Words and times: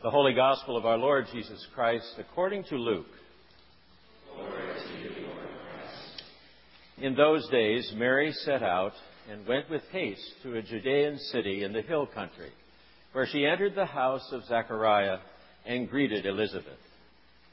The 0.00 0.10
Holy 0.10 0.32
Gospel 0.32 0.76
of 0.76 0.86
our 0.86 0.96
Lord 0.96 1.26
Jesus 1.32 1.66
Christ 1.74 2.06
according 2.20 2.62
to 2.68 2.76
Luke. 2.76 3.08
In 6.98 7.16
those 7.16 7.48
days, 7.48 7.92
Mary 7.96 8.30
set 8.44 8.62
out 8.62 8.92
and 9.28 9.44
went 9.44 9.68
with 9.68 9.82
haste 9.90 10.34
to 10.44 10.54
a 10.54 10.62
Judean 10.62 11.18
city 11.32 11.64
in 11.64 11.72
the 11.72 11.82
hill 11.82 12.06
country, 12.06 12.52
where 13.12 13.26
she 13.26 13.44
entered 13.44 13.74
the 13.74 13.86
house 13.86 14.22
of 14.30 14.44
Zechariah 14.44 15.18
and 15.66 15.90
greeted 15.90 16.26
Elizabeth. 16.26 16.78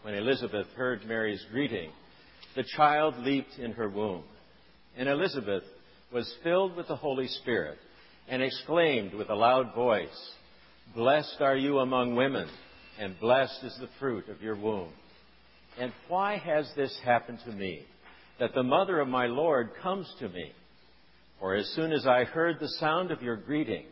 When 0.04 0.14
Elizabeth 0.14 0.68
heard 0.75 1.04
Mary's 1.07 1.43
greeting, 1.52 1.89
the 2.55 2.66
child 2.77 3.18
leaped 3.18 3.57
in 3.57 3.71
her 3.71 3.89
womb. 3.89 4.23
And 4.96 5.09
Elizabeth 5.09 5.64
was 6.14 6.32
filled 6.43 6.75
with 6.75 6.89
the 6.89 6.96
Holy 6.96 7.27
Spirit 7.27 7.80
and 8.30 8.43
exclaimed 8.43 9.16
with 9.16 9.32
a 9.32 9.36
loud 9.36 9.73
voice, 9.73 10.32
Blessed 10.94 11.38
are 11.42 11.58
you 11.58 11.80
among 11.80 12.16
women, 12.16 12.48
and 13.00 13.20
blessed 13.20 13.64
is 13.64 13.78
the 13.80 13.90
fruit 14.00 14.30
of 14.30 14.41
your 14.41 14.55
womb. 14.55 14.92
And 15.80 15.92
why 16.08 16.38
has 16.38 16.70
this 16.76 16.98
happened 17.04 17.40
to 17.46 17.52
me, 17.52 17.86
that 18.40 18.54
the 18.54 18.64
mother 18.64 19.00
of 19.00 19.08
my 19.08 19.26
Lord 19.26 19.72
comes 19.82 20.12
to 20.20 20.30
me? 20.30 20.52
For 21.40 21.56
as 21.56 21.68
soon 21.76 21.92
as 21.92 22.08
I 22.08 22.23
heard 22.23 22.59
the 22.59 22.70
sound 22.80 23.12
of 23.12 23.22
your 23.22 23.36
greeting, 23.36 23.86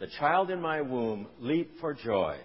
the 0.00 0.06
child 0.18 0.50
in 0.50 0.60
my 0.60 0.80
womb 0.80 1.26
leaped 1.40 1.80
for 1.80 1.92
joy. 1.92 2.38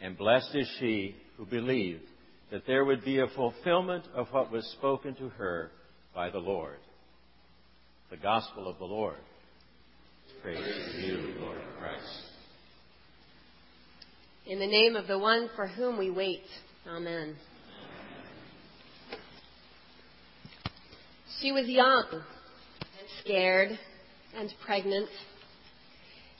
And 0.00 0.16
blessed 0.16 0.54
is 0.54 0.70
she 0.78 1.16
who 1.36 1.46
believed 1.46 2.04
that 2.52 2.66
there 2.66 2.84
would 2.84 3.04
be 3.04 3.18
a 3.18 3.26
fulfillment 3.34 4.04
of 4.14 4.28
what 4.28 4.52
was 4.52 4.64
spoken 4.78 5.14
to 5.16 5.30
her 5.30 5.70
by 6.14 6.30
the 6.30 6.38
Lord. 6.38 6.78
The 8.10 8.16
Gospel 8.16 8.68
of 8.68 8.78
the 8.78 8.84
Lord. 8.84 9.16
Praise 10.42 10.58
to 10.58 11.00
you, 11.00 11.34
Lord 11.40 11.58
Christ. 11.80 12.33
In 14.46 14.58
the 14.58 14.66
name 14.66 14.94
of 14.94 15.06
the 15.06 15.18
one 15.18 15.48
for 15.56 15.66
whom 15.66 15.98
we 15.98 16.10
wait. 16.10 16.44
Amen. 16.86 17.34
She 21.40 21.50
was 21.50 21.66
young 21.66 22.04
and 22.12 23.08
scared 23.20 23.78
and 24.36 24.52
pregnant. 24.64 25.08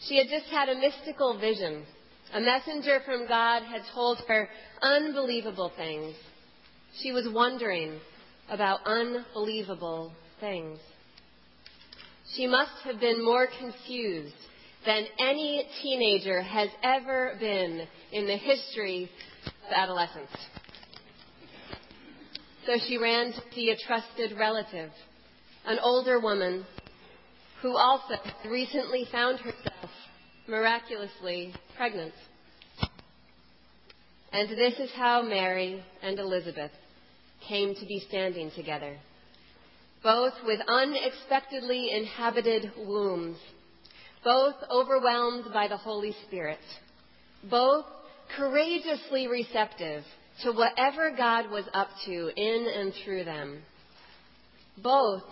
She 0.06 0.19
had 0.19 0.27
just 0.29 0.47
had 0.51 0.69
a 0.69 0.79
mystical 0.79 1.39
vision. 1.39 1.84
A 2.34 2.41
messenger 2.41 3.01
from 3.06 3.27
God 3.27 3.62
had 3.62 3.83
told 3.95 4.19
her 4.29 4.51
unbelievable 4.83 5.73
things. 5.75 6.14
She 7.01 7.11
was 7.12 7.27
wondering 7.33 8.01
about 8.51 8.81
unbelievable 8.86 10.12
things. 10.41 10.79
She 12.36 12.47
must 12.47 12.83
have 12.84 13.01
been 13.01 13.25
more 13.25 13.47
confused 13.59 14.34
than 14.87 15.07
any 15.19 15.67
teenager 15.83 16.43
has 16.43 16.69
ever 16.83 17.37
been 17.41 17.87
in 18.13 18.27
the 18.27 18.37
history 18.37 19.11
of 19.47 19.73
adolescence. 19.75 20.31
So 22.67 22.73
she 22.87 22.99
ran 22.99 23.33
to 23.33 23.43
see 23.55 23.71
a 23.71 23.77
trusted 23.87 24.39
relative, 24.39 24.91
an 25.67 25.79
older 25.83 26.19
woman 26.21 26.67
who 27.63 27.77
also 27.77 28.15
recently 28.49 29.07
found 29.11 29.39
herself 29.41 29.91
miraculously 30.47 31.55
pregnant. 31.77 32.13
And 34.33 34.51
this 34.51 34.75
is 34.79 34.91
how 34.95 35.23
Mary 35.23 35.83
and 36.03 36.19
Elizabeth 36.19 36.73
came 37.48 37.75
to 37.75 37.87
be 37.87 38.05
standing 38.09 38.51
together, 38.51 38.97
both 40.03 40.33
with 40.45 40.61
unexpectedly 40.67 41.91
inhabited 41.91 42.73
wombs 42.77 43.39
both 44.25 44.55
overwhelmed 44.70 45.53
by 45.53 45.69
the 45.69 45.77
Holy 45.77 46.14
Spirit, 46.27 46.58
both 47.48 47.84
courageously 48.36 49.28
receptive 49.28 50.03
to 50.42 50.53
whatever 50.53 51.14
God 51.17 51.50
was 51.50 51.64
up 51.72 51.89
to 52.06 52.30
in 52.34 52.67
and 52.75 52.92
through 53.05 53.25
them, 53.25 53.62
both 54.83 55.23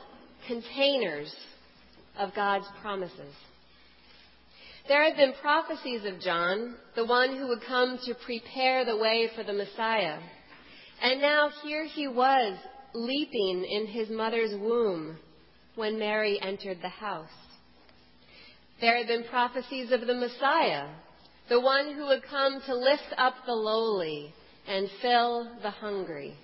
containers 0.47 1.35
of 2.19 2.35
God's 2.35 2.67
promises. 2.81 3.35
There 4.89 5.05
had 5.05 5.17
been 5.17 5.33
prophecies 5.41 6.05
of 6.05 6.21
John, 6.21 6.75
the 6.95 7.07
one 7.07 7.37
who 7.37 7.49
would 7.49 7.63
come 7.67 7.99
to 8.05 8.15
prepare 8.27 8.85
the 8.85 8.97
way 8.97 9.31
for 9.35 9.45
the 9.45 9.53
Messiah. 9.53 10.19
And 11.01 11.21
now 11.21 11.51
here 11.65 11.85
he 11.85 12.09
was, 12.09 12.59
leaping 12.95 13.65
in 13.65 13.87
his 13.87 14.11
mother's 14.11 14.53
womb 14.61 15.19
when 15.77 15.99
Mary 15.99 16.39
entered 16.43 16.79
the 16.83 16.89
house. 16.89 17.31
There 18.83 18.99
had 18.99 19.07
been 19.07 19.23
prophecies 19.31 19.93
of 19.93 20.09
the 20.09 20.15
Messiah, 20.15 20.89
the 21.49 21.61
one 21.61 21.95
who 21.95 22.07
would 22.07 22.25
come 22.25 22.61
to 22.67 22.75
lift 22.75 23.15
up 23.17 23.35
the 23.47 23.53
lowly 23.53 24.35
and 24.67 24.89
fill 25.01 25.49
the 25.63 25.71
hungry. 25.71 26.35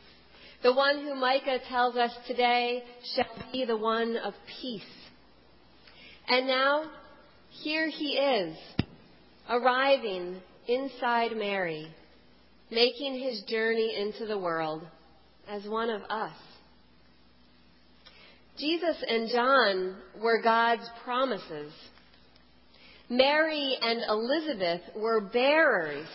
The 0.62 0.72
one 0.72 1.02
who 1.02 1.16
Micah 1.16 1.58
tells 1.68 1.96
us 1.96 2.12
today 2.28 2.84
shall 3.16 3.50
be 3.50 3.64
the 3.64 3.76
one 3.76 4.16
of 4.16 4.34
peace. 4.62 4.82
And 6.28 6.46
now, 6.46 6.84
here 7.50 7.88
he 7.88 8.10
is, 8.10 8.56
arriving 9.50 10.40
inside 10.68 11.32
Mary, 11.36 11.88
making 12.70 13.18
his 13.18 13.42
journey 13.48 13.96
into 13.96 14.26
the 14.26 14.38
world 14.38 14.86
as 15.48 15.66
one 15.66 15.90
of 15.90 16.02
us. 16.02 16.36
Jesus 18.56 18.96
and 19.08 19.28
John 19.28 19.96
were 20.22 20.40
God's 20.40 20.88
promises 21.02 21.72
Mary 23.08 23.76
and 23.80 24.02
Elizabeth 24.08 24.82
were 24.94 25.20
bearers 25.20 26.08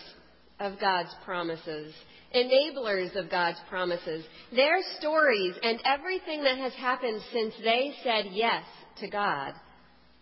of 0.60 0.78
God's 0.78 1.12
promises, 1.24 1.92
enablers 2.34 3.16
of 3.16 3.30
God's 3.30 3.58
promises. 3.68 4.24
Their 4.54 4.78
stories 4.98 5.54
and 5.62 5.80
everything 5.84 6.44
that 6.44 6.58
has 6.58 6.72
happened 6.74 7.20
since 7.32 7.54
they 7.62 7.94
said 8.04 8.26
yes 8.30 8.64
to 9.00 9.08
God 9.08 9.54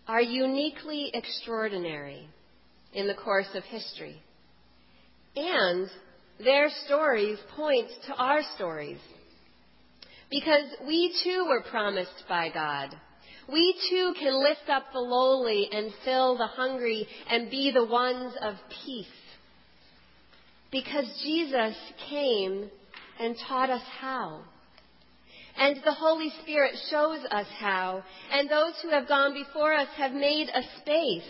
are 0.08 0.22
uniquely 0.22 1.10
extraordinary 1.12 2.26
in 2.94 3.06
the 3.06 3.14
course 3.14 3.48
of 3.54 3.64
history. 3.64 4.20
And 5.36 5.88
their 6.42 6.70
stories 6.86 7.38
point 7.54 7.88
to 8.06 8.14
our 8.14 8.40
stories. 8.56 8.98
Because 10.30 10.64
we 10.86 11.14
too 11.22 11.46
were 11.48 11.62
promised 11.70 12.24
by 12.28 12.48
God 12.48 12.96
we 13.50 13.75
too 13.91 14.14
can 14.19 14.42
lift 14.42 14.69
up 14.69 14.92
the 14.92 15.00
lowly 15.00 15.69
and 15.72 15.92
fill 16.04 16.36
the 16.36 16.47
hungry 16.47 17.06
and 17.30 17.50
be 17.50 17.70
the 17.70 17.84
ones 17.84 18.34
of 18.41 18.54
peace. 18.84 19.06
Because 20.70 21.06
Jesus 21.22 21.76
came 22.08 22.70
and 23.19 23.36
taught 23.48 23.70
us 23.70 23.82
how. 24.00 24.41
And 25.56 25.76
the 25.84 25.92
Holy 25.92 26.32
Spirit 26.42 26.75
shows 26.91 27.20
us 27.31 27.47
how. 27.58 28.02
And 28.32 28.48
those 28.48 28.72
who 28.82 28.88
have 28.91 29.06
gone 29.06 29.34
before 29.34 29.75
us 29.75 29.88
have 29.97 30.12
made 30.12 30.48
a 30.48 30.62
space 30.81 31.28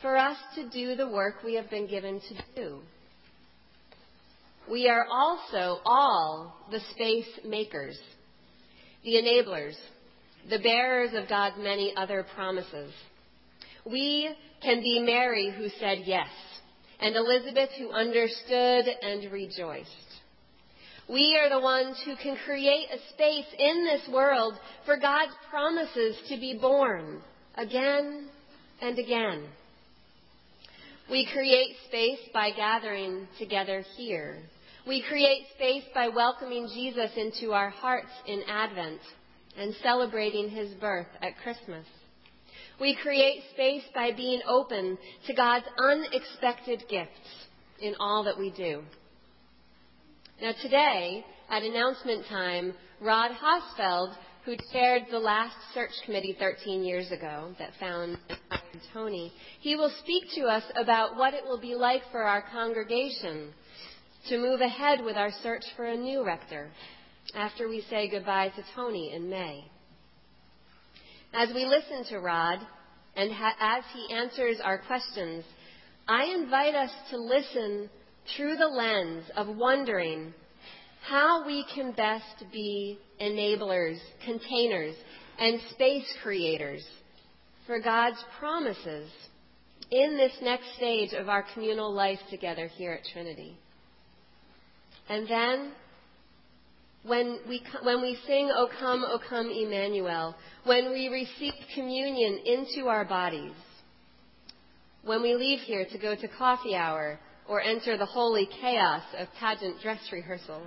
for 0.00 0.16
us 0.16 0.36
to 0.54 0.68
do 0.68 0.94
the 0.94 1.08
work 1.08 1.36
we 1.44 1.54
have 1.54 1.70
been 1.70 1.88
given 1.88 2.20
to 2.20 2.34
do. 2.54 2.80
We 4.70 4.88
are 4.88 5.06
also 5.10 5.80
all 5.84 6.54
the 6.70 6.80
space 6.92 7.28
makers, 7.44 7.98
the 9.02 9.14
enablers, 9.14 9.74
the 10.50 10.58
bearers 10.58 11.10
of 11.14 11.28
God's 11.28 11.56
many 11.58 11.94
other 11.96 12.24
promises. 12.34 12.92
We 13.84 14.34
can 14.62 14.80
be 14.80 15.00
Mary 15.00 15.52
who 15.56 15.68
said 15.80 15.98
yes, 16.04 16.28
and 17.00 17.16
Elizabeth 17.16 17.70
who 17.78 17.90
understood 17.90 18.86
and 19.02 19.30
rejoiced. 19.32 19.90
We 21.08 21.38
are 21.38 21.50
the 21.50 21.60
ones 21.60 22.00
who 22.04 22.16
can 22.16 22.36
create 22.46 22.88
a 22.90 23.12
space 23.12 23.46
in 23.58 23.84
this 23.84 24.08
world 24.12 24.54
for 24.86 24.96
God's 24.96 25.32
promises 25.50 26.16
to 26.30 26.36
be 26.38 26.58
born 26.58 27.20
again 27.56 28.28
and 28.80 28.98
again. 28.98 29.44
We 31.10 31.28
create 31.30 31.76
space 31.88 32.20
by 32.32 32.50
gathering 32.52 33.28
together 33.38 33.84
here. 33.96 34.38
We 34.86 35.02
create 35.02 35.44
space 35.54 35.84
by 35.94 36.08
welcoming 36.08 36.68
Jesus 36.72 37.10
into 37.16 37.52
our 37.52 37.68
hearts 37.68 38.12
in 38.26 38.42
Advent 38.48 39.00
and 39.58 39.74
celebrating 39.82 40.50
his 40.50 40.72
birth 40.74 41.06
at 41.22 41.36
Christmas. 41.42 41.86
We 42.80 42.96
create 43.00 43.42
space 43.52 43.84
by 43.94 44.12
being 44.12 44.40
open 44.48 44.98
to 45.26 45.34
God's 45.34 45.66
unexpected 45.78 46.84
gifts 46.88 47.46
in 47.80 47.94
all 48.00 48.24
that 48.24 48.38
we 48.38 48.50
do. 48.50 48.82
Now, 50.42 50.52
today, 50.60 51.24
at 51.48 51.62
announcement 51.62 52.26
time, 52.26 52.74
Rod 53.00 53.30
Hosfeld, 53.30 54.14
who 54.44 54.56
chaired 54.72 55.04
the 55.10 55.18
last 55.18 55.54
search 55.72 55.92
committee 56.04 56.36
13 56.38 56.82
years 56.82 57.10
ago 57.12 57.54
that 57.58 57.70
found 57.78 58.18
Tony, 58.92 59.32
he 59.60 59.76
will 59.76 59.92
speak 60.02 60.24
to 60.34 60.42
us 60.46 60.64
about 60.76 61.16
what 61.16 61.34
it 61.34 61.44
will 61.44 61.60
be 61.60 61.74
like 61.74 62.02
for 62.10 62.24
our 62.24 62.42
congregation 62.50 63.52
to 64.28 64.38
move 64.38 64.60
ahead 64.60 65.04
with 65.04 65.16
our 65.16 65.30
search 65.42 65.62
for 65.76 65.84
a 65.84 65.96
new 65.96 66.24
rector 66.24 66.70
after 67.34 67.68
we 67.68 67.84
say 67.88 68.08
goodbye 68.08 68.48
to 68.50 68.64
Tony 68.74 69.12
in 69.14 69.28
May. 69.28 69.64
As 71.32 71.48
we 71.54 71.64
listen 71.64 72.04
to 72.10 72.20
Rod 72.20 72.58
and 73.16 73.32
ha- 73.32 73.56
as 73.60 73.84
he 73.92 74.14
answers 74.14 74.58
our 74.62 74.78
questions, 74.78 75.44
I 76.06 76.24
invite 76.24 76.74
us 76.74 76.90
to 77.10 77.16
listen 77.16 77.88
through 78.36 78.56
the 78.56 78.68
lens 78.68 79.24
of 79.36 79.56
wondering 79.56 80.34
how 81.02 81.46
we 81.46 81.64
can 81.74 81.92
best 81.92 82.44
be 82.52 82.98
enablers, 83.20 83.98
containers, 84.24 84.94
and 85.38 85.60
space 85.70 86.06
creators 86.22 86.84
for 87.66 87.80
God's 87.80 88.22
promises 88.38 89.10
in 89.90 90.16
this 90.16 90.32
next 90.42 90.74
stage 90.76 91.12
of 91.12 91.28
our 91.28 91.44
communal 91.54 91.92
life 91.92 92.18
together 92.30 92.68
here 92.68 92.92
at 92.92 93.04
Trinity. 93.12 93.56
And 95.08 95.28
then, 95.28 95.72
when 97.06 97.38
we, 97.46 97.62
when 97.82 98.00
we 98.00 98.18
sing, 98.26 98.50
O 98.54 98.68
come, 98.80 99.04
O 99.04 99.18
come, 99.28 99.50
Emmanuel, 99.50 100.34
when 100.64 100.90
we 100.90 101.08
receive 101.08 101.52
communion 101.74 102.40
into 102.46 102.88
our 102.88 103.04
bodies, 103.04 103.52
when 105.04 105.20
we 105.22 105.34
leave 105.34 105.60
here 105.60 105.86
to 105.92 105.98
go 105.98 106.14
to 106.16 106.28
coffee 106.28 106.74
hour 106.74 107.18
or 107.46 107.60
enter 107.60 107.98
the 107.98 108.06
holy 108.06 108.48
chaos 108.60 109.02
of 109.18 109.28
pageant 109.38 109.80
dress 109.82 110.00
rehearsal, 110.10 110.62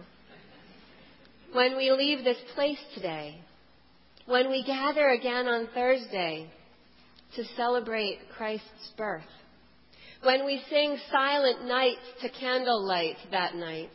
when 1.53 1.75
we 1.75 1.91
leave 1.91 2.23
this 2.23 2.37
place 2.53 2.77
today, 2.93 3.41
when 4.27 4.51
we 4.51 4.63
gather 4.63 5.09
again 5.09 5.47
on 5.47 5.67
Thursday 5.73 6.51
to 7.35 7.43
celebrate 7.55 8.19
Christ's 8.35 8.91
birth, 8.95 9.23
when 10.21 10.45
we 10.45 10.61
sing 10.69 10.97
silent 11.11 11.65
night 11.65 11.97
to 12.21 12.29
candlelight 12.29 13.15
that 13.31 13.55
night, 13.55 13.89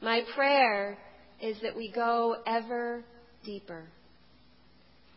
my 0.00 0.22
prayer 0.34 0.98
is 1.40 1.56
that 1.62 1.76
we 1.76 1.90
go 1.92 2.36
ever 2.46 3.04
deeper, 3.44 3.84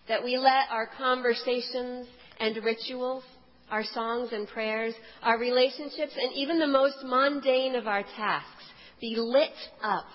that 0.08 0.24
we 0.24 0.38
let 0.38 0.70
our 0.72 0.90
conversations 0.98 2.08
and 2.40 2.64
rituals, 2.64 3.24
our 3.70 3.84
songs 3.84 4.30
and 4.32 4.48
prayers, 4.48 4.94
our 5.22 5.38
relationships, 5.38 6.14
and 6.16 6.34
even 6.36 6.60
the 6.60 6.68
most 6.68 6.98
mundane 7.04 7.76
of 7.76 7.88
our 7.88 8.04
tasks 8.04 8.64
be 9.00 9.16
lit 9.18 9.50
up 9.84 10.06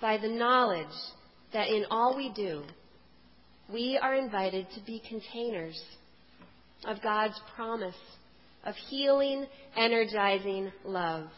by 0.00 0.18
the 0.18 0.28
knowledge 0.28 0.86
that 1.52 1.68
in 1.68 1.84
all 1.90 2.16
we 2.16 2.32
do, 2.34 2.62
we 3.72 3.98
are 4.00 4.14
invited 4.14 4.66
to 4.74 4.80
be 4.84 5.02
containers 5.08 5.80
of 6.84 7.02
God's 7.02 7.38
promise 7.54 7.96
of 8.64 8.74
healing, 8.88 9.46
energizing 9.76 10.70
love. 10.84 11.28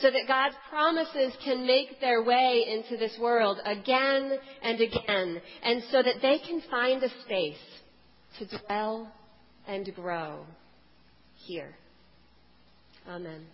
So 0.00 0.10
that 0.10 0.28
God's 0.28 0.54
promises 0.70 1.32
can 1.44 1.66
make 1.66 2.00
their 2.00 2.22
way 2.22 2.64
into 2.68 2.96
this 2.96 3.18
world 3.20 3.58
again 3.64 4.38
and 4.62 4.80
again, 4.80 5.40
and 5.62 5.82
so 5.90 6.02
that 6.02 6.22
they 6.22 6.38
can 6.38 6.62
find 6.70 7.02
a 7.02 7.08
space 7.24 7.56
to 8.38 8.58
dwell 8.58 9.12
and 9.66 9.92
grow 9.94 10.44
here. 11.36 11.74
Amen. 13.08 13.44